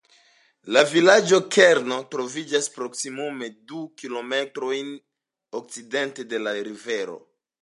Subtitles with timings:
[0.75, 4.93] La vilaĝo-kerno troviĝas proksimume du kilometrojn
[5.61, 7.25] okcidente de la rivero.